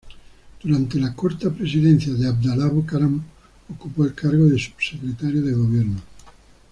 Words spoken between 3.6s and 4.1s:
ocupó